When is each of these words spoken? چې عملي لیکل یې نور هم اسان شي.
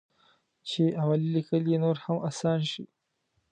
چې 0.69 0.81
عملي 1.01 1.29
لیکل 1.37 1.63
یې 1.71 1.77
نور 1.83 1.97
هم 2.03 2.17
اسان 2.29 2.59
شي. 2.71 2.83